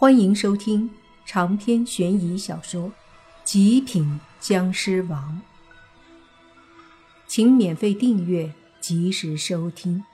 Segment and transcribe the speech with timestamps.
[0.00, 0.88] 欢迎收听
[1.26, 2.84] 长篇悬疑小说
[3.42, 5.42] 《极品僵尸王》，
[7.26, 10.04] 请免费订阅，及时收听。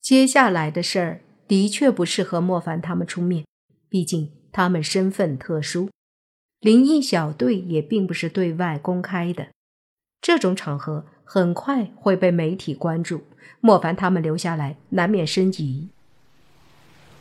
[0.00, 3.44] 接下来的事儿的确不适合莫凡他们出面，
[3.90, 5.90] 毕竟他们身份特殊，
[6.60, 9.48] 灵异小队也并不是对外公开的，
[10.20, 11.06] 这种场合。
[11.32, 13.22] 很快会被媒体关注，
[13.60, 15.88] 莫凡他们留下来难免生疑。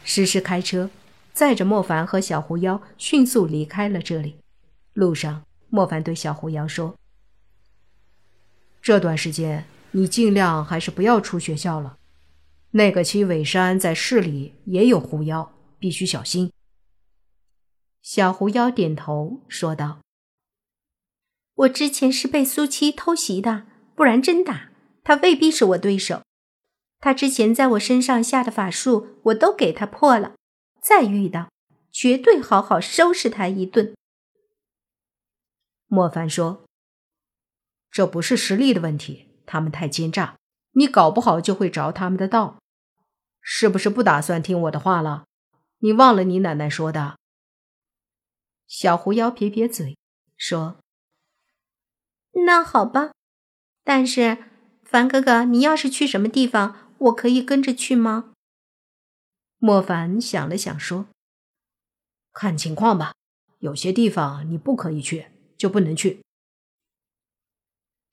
[0.03, 0.89] 诗诗开车
[1.31, 4.37] 载着莫凡和小狐妖迅速离开了这里。
[4.93, 6.95] 路上，莫凡对小狐妖说
[8.81, 11.97] ：“这段时间你尽量还是不要出学校了。
[12.71, 16.51] 那个七尾山在市里也有狐妖，必须小心。”
[18.01, 19.99] 小狐妖点头说道
[21.59, 23.67] ：“我之前是被苏七偷袭的。”
[23.99, 24.69] 不然真打
[25.03, 26.21] 他未必是我对手。
[26.99, 30.35] 他之前在我身上下的法术，我都给他破了。
[30.81, 31.51] 再遇到，
[31.91, 33.93] 绝对好好收拾他一顿。
[35.87, 36.63] 莫凡说
[37.91, 40.37] ：“这不是实力的问题，他们太奸诈，
[40.71, 42.57] 你搞不好就会着他们的道。
[43.41, 45.25] 是不是不打算听我的话了？
[45.79, 47.17] 你忘了你奶奶说的？”
[48.65, 49.97] 小狐妖撇撇嘴
[50.37, 50.79] 说
[52.31, 53.11] ：“那好吧。”
[53.83, 54.37] 但是，
[54.83, 58.33] 凡哥哥，你要是去什么地方，我可以跟着去吗？
[59.57, 61.07] 莫凡想了想说
[62.31, 63.13] ：“看情况吧，
[63.59, 66.21] 有些地方你不可以去，就不能去。”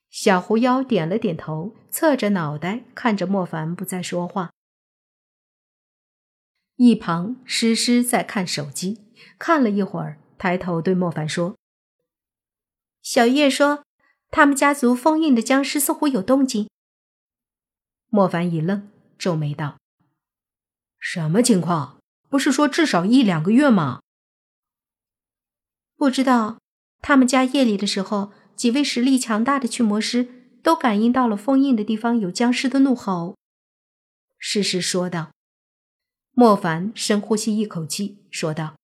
[0.09, 4.51] 小狐妖点了点头，侧着脑袋看着莫凡，不再说话。
[6.75, 9.01] 一旁诗诗在看手机，
[9.37, 11.55] 看了一会儿，抬头对莫凡说
[13.01, 13.83] ：“小叶说。”
[14.29, 16.69] 他们家族封印的僵尸似乎有动静。
[18.09, 19.77] 莫凡一愣，皱眉道
[20.99, 21.99] ：“什么情况？
[22.29, 24.01] 不是说至少一两个月吗？”
[25.95, 26.57] 不知道。
[26.99, 33.37] 他们家夜里的时候，几位实力强大的驱魔师都感应到了封印的地方有僵尸的怒吼。
[34.39, 35.31] 诗诗说道。
[36.31, 38.75] 莫凡深呼吸一口气，说道：“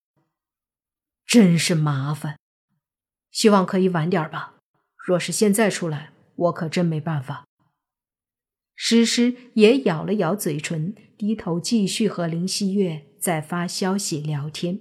[1.26, 2.38] 真是麻烦，
[3.30, 4.53] 希望可以晚点吧。”
[5.04, 7.44] 若是现在出来，我可真没办法。
[8.74, 14.80] 诗诗也咬了咬嘴唇，低头继续和林希月在发消息聊天。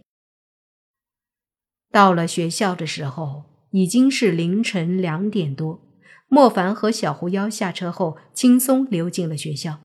[1.91, 5.81] 到了学校的时候，已经是凌晨两点多。
[6.29, 9.81] 莫凡和小狐妖下车后，轻松溜进了学校。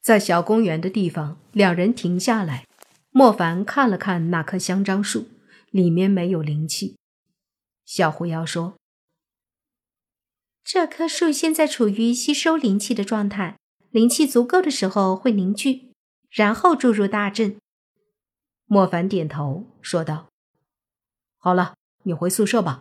[0.00, 2.64] 在小公园的地方，两人停下来。
[3.10, 5.28] 莫凡看了看那棵香樟树，
[5.70, 6.96] 里面没有灵气。
[7.90, 8.76] 小狐妖说
[10.62, 13.58] ：“这棵树现在处于吸收灵气的状态，
[13.90, 15.92] 灵气足够的时候会凝聚，
[16.30, 17.58] 然后注入大阵。”
[18.66, 20.28] 莫凡点头说道
[21.36, 21.74] ：“好了，
[22.04, 22.80] 你回宿舍吧。”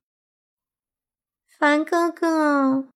[1.57, 2.89] 凡哥哥，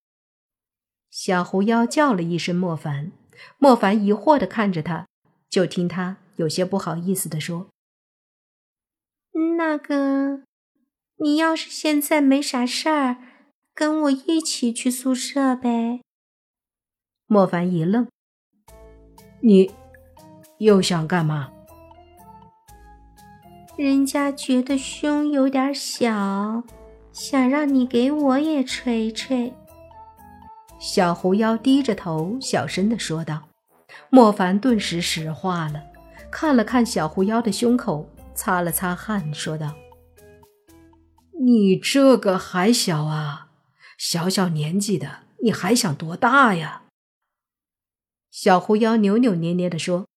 [1.10, 3.12] 小狐妖叫了一声莫凡。
[3.58, 5.08] 莫凡疑惑的看着他，
[5.50, 7.72] 就听他有些不好意思的说
[9.58, 10.44] ：“那个。”
[11.18, 13.18] 你要是现在没啥事儿，
[13.74, 16.02] 跟我一起去宿舍呗。
[17.28, 18.08] 莫凡一愣
[19.42, 19.72] ：“你
[20.58, 21.52] 又想干嘛？”
[23.78, 26.64] 人家觉得胸有点小，
[27.12, 29.54] 想让你给我也捶捶。
[30.80, 33.44] 小狐妖低着头，小声的说道。
[34.10, 35.82] 莫凡顿时石化了，
[36.30, 39.74] 看了看小狐妖的胸口，擦了擦汗，说道。
[41.46, 43.50] 你这个还小啊，
[43.98, 46.84] 小小年纪的，你还想多大呀？
[48.32, 50.08] 小狐妖扭扭捏捏的说：“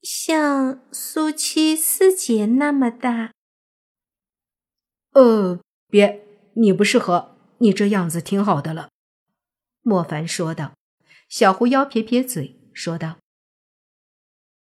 [0.00, 3.32] 像苏七四姐那么大。”
[5.12, 8.88] 呃，别，你不适合，你这样子挺好的了。”
[9.82, 10.72] 莫凡说道。
[11.28, 13.18] 小狐妖撇撇嘴说道：“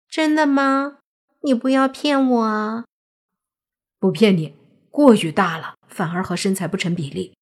[0.09, 1.01] 真的吗？
[1.43, 2.87] 你不要骗我啊！”
[4.01, 4.60] 不骗你。
[4.91, 7.35] 过于大了，反而和身材不成比例。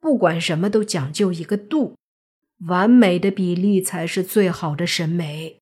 [0.00, 1.96] 不管什么都讲究一个度，
[2.66, 5.58] 完美的比例才是最好的审美。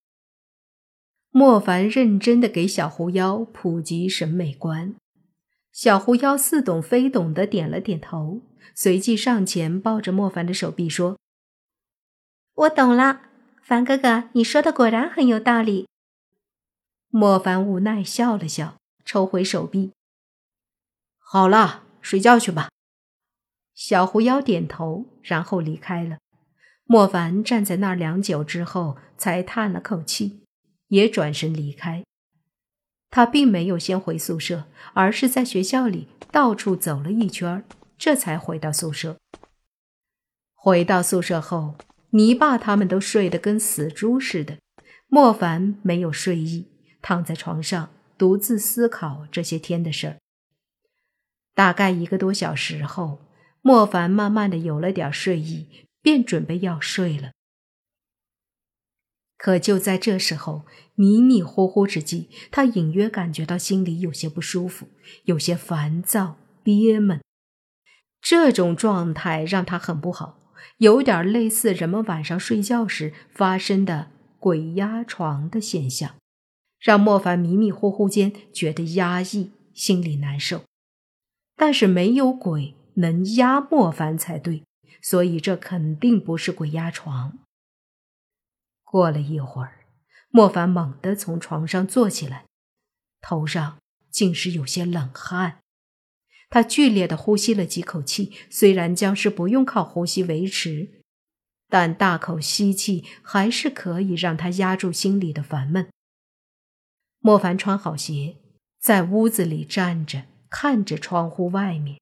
[1.31, 4.95] 莫凡认真的给小狐妖普及审美观，
[5.73, 8.41] 小狐妖似懂非懂的点了点头，
[8.75, 11.19] 随即上前抱着莫凡的手臂说
[12.55, 13.21] ：“我懂了，
[13.63, 15.87] 凡哥哥，你说的果然很有道理。”
[17.09, 19.93] 莫凡无奈笑了笑，抽回手臂。
[21.33, 22.71] 好了，睡觉去吧。
[23.73, 26.19] 小狐妖点头，然后离开了。
[26.87, 30.43] 莫凡站在那儿良久之后，才叹了口气，
[30.89, 32.03] 也转身离开。
[33.11, 37.65] 他并没有先回宿舍，而是在学校里到处走了一圈，
[37.97, 39.17] 这才回到宿舍。
[40.57, 41.77] 回到宿舍后，
[42.11, 44.59] 泥巴他们都睡得跟死猪似的，
[45.07, 46.67] 莫凡没有睡意，
[47.01, 50.17] 躺在床上独自思考这些天的事儿。
[51.55, 53.19] 大概一个多小时后，
[53.63, 55.67] 莫凡慢慢的有了点睡意，
[56.01, 57.33] 便准备要睡了。
[59.37, 64.89] 可就在这时候，迷迷糊糊之际，他隐约感觉到心里有些不舒服，
[65.25, 67.21] 有些烦躁、憋闷。
[68.21, 76.17] 这种状态让他很不好，有点类似人们晚上睡觉时发生的鬼压床的现象，
[76.79, 80.65] 让莫凡迷迷糊糊间觉得压抑，心里难受。
[81.61, 84.65] 但是没有鬼能压莫凡才对，
[85.03, 87.39] 所以这肯定不是鬼压床。
[88.83, 89.85] 过了一会儿，
[90.31, 92.47] 莫凡猛地从床上坐起来，
[93.21, 93.77] 头上
[94.11, 95.59] 竟是有些冷汗。
[96.49, 101.03] 他剧烈的呼吸了几口气，虽然僵尸不用靠呼吸维持，
[101.69, 105.91] 但大口吸气还是可以让他压住心里的烦闷。
[107.19, 108.39] 莫凡穿好鞋，
[108.81, 111.99] 在屋子里站着，看着窗户外面，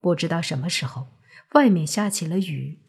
[0.00, 1.08] 不知道什么时候，
[1.52, 2.80] 外面下起了雨，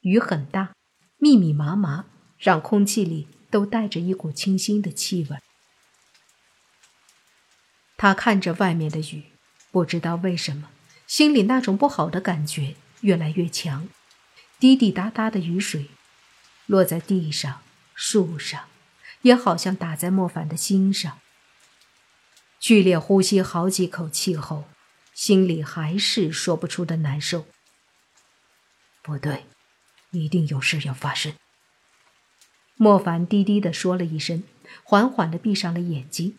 [0.00, 0.72] 雨很大，
[1.18, 2.06] 密密麻麻。
[2.36, 5.38] 让空气里都带着一股清新的气味。
[7.96, 9.30] 他看着外面的雨，
[9.70, 10.68] 不知道为什么，
[11.06, 13.88] 心里那种不好的感觉越来越强。
[14.58, 15.86] 滴滴答答的雨水，
[16.66, 17.62] 落在地上、
[17.94, 18.66] 树上，
[19.22, 21.20] 也好像打在莫凡的心上。
[22.64, 24.64] 剧烈呼吸好几口气后，
[25.12, 27.44] 心里还是说不出的难受。
[29.02, 29.44] 不对，
[30.12, 31.34] 一定有事要发生。
[32.76, 34.44] 莫凡低低的说了一声，
[34.82, 36.38] 缓缓的闭上了眼睛。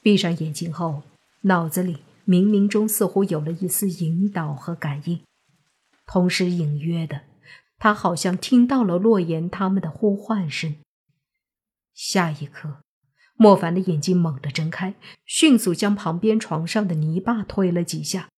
[0.00, 1.02] 闭上眼睛后，
[1.40, 5.24] 脑子里冥冥中似乎有了一丝引导和感应，
[6.06, 7.22] 同时隐约的，
[7.80, 10.76] 他好像听到了洛言他们的呼唤声。
[11.92, 12.84] 下一刻，
[13.42, 14.94] 莫凡的眼睛猛地睁开，
[15.24, 18.28] 迅速将旁边床上的泥巴推了几下：“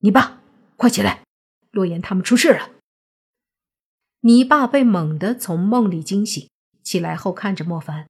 [0.00, 0.40] 泥巴，
[0.76, 1.24] 快起来！
[1.70, 2.70] 洛言他们出事了！”
[4.24, 6.48] 泥巴被猛地从梦里惊醒，
[6.82, 8.08] 起来后看着莫凡：“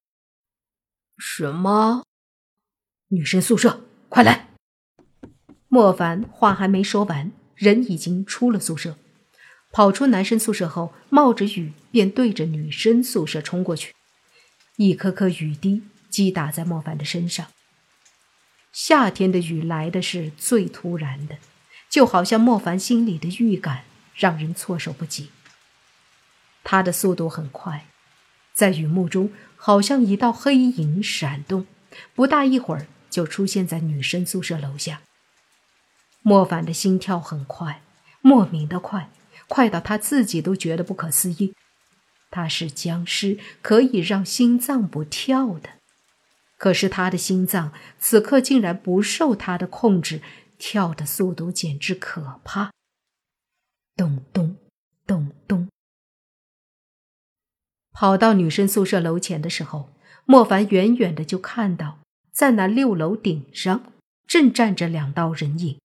[1.19, 2.05] 什么？
[3.09, 4.51] 女生宿舍，快来！”
[5.67, 8.97] 莫凡话还没说完，人已经出了宿舍，
[9.73, 13.93] 跑出男生宿舍后，冒着雨便对着女生宿舍冲过去。
[14.77, 17.47] 一颗颗雨滴击打在莫凡的身上。
[18.73, 21.37] 夏天的雨来的是最突然的，
[21.91, 23.85] 就好像莫凡心里的预感，
[24.15, 25.31] 让人措手不及。
[26.65, 27.87] 他的速度很快，
[28.55, 31.67] 在雨幕中好像一道黑影闪动，
[32.15, 35.03] 不大一会儿就出现在女生宿舍楼下。
[36.23, 37.83] 莫凡的心跳很快，
[38.21, 39.11] 莫名的快，
[39.49, 41.53] 快到他自己都觉得不可思议。
[42.33, 45.75] 他是僵尸，可以让心脏不跳的，
[46.57, 50.23] 可是他的心脏此刻竟然不受他的控制，
[50.59, 52.73] 跳的速度简直可怕。
[53.95, 54.57] 咚咚
[55.07, 55.69] 咚咚。
[57.93, 59.93] 跑到女生宿舍楼前的时候，
[60.25, 61.99] 莫凡远远的就看到，
[62.33, 63.93] 在那六楼顶上
[64.27, 65.79] 正站着两道人影。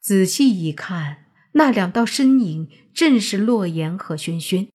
[0.00, 1.25] 仔细一看，
[1.56, 4.68] 那两道身影正是洛言和轩轩。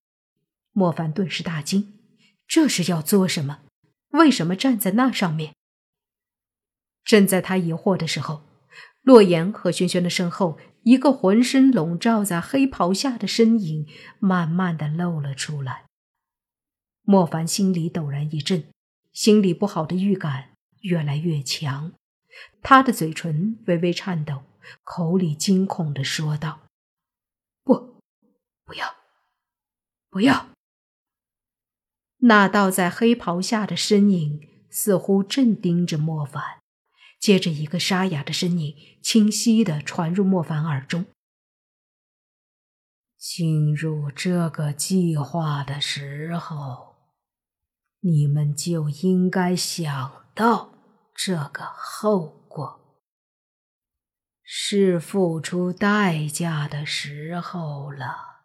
[0.72, 1.94] 莫凡顿时大惊：
[2.48, 3.60] 这是要做什么？
[4.10, 5.54] 为什么站在那上面？
[7.04, 8.42] 正在他疑惑的时候，
[9.04, 10.58] 洛言和轩轩的身后。
[10.84, 13.86] 一个浑身笼罩在黑袍下的身影，
[14.18, 15.86] 慢慢的露了出来。
[17.04, 18.64] 莫凡心里陡然一震，
[19.14, 21.92] 心里不好的预感越来越强。
[22.64, 24.42] 他的嘴唇微微颤抖，
[24.84, 26.62] 口里惊恐的说道
[27.64, 28.02] ：“不，
[28.66, 28.96] 不要，
[30.10, 30.50] 不要！”
[32.24, 36.62] 那道在黑袍下的身影似乎正盯着莫凡。
[37.20, 41.06] 接着，一个沙哑的声音清晰的传入莫凡耳中
[43.16, 46.96] ：“进入这个计划的时候，
[48.00, 50.74] 你们就应该想到
[51.14, 52.81] 这个后果，
[54.54, 58.42] 是付出代价的时候了。”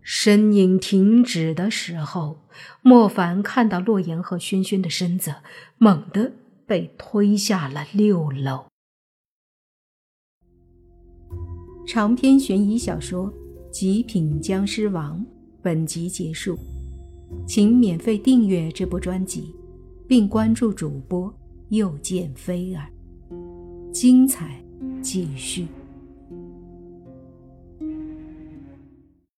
[0.00, 2.38] 身影停止的时候，
[2.82, 5.34] 莫凡看到洛言和轩轩的身子
[5.76, 6.34] 猛地。
[6.64, 8.64] 被推下了六楼。
[11.86, 13.26] 长篇悬疑小说
[13.70, 15.18] 《极品僵尸王》
[15.60, 16.56] 本集结束，
[17.46, 19.54] 请免费订阅这部专辑，
[20.08, 21.34] 并关注主播
[21.68, 22.88] 又见菲儿，
[23.92, 24.62] 精彩
[25.02, 25.66] 继续。